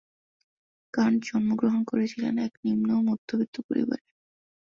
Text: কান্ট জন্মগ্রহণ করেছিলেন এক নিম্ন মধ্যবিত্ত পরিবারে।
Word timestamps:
কান্ট 0.93 1.19
জন্মগ্রহণ 1.27 1.81
করেছিলেন 1.83 2.33
এক 2.45 2.53
নিম্ন 2.65 2.89
মধ্যবিত্ত 3.07 3.55
পরিবারে। 3.67 4.05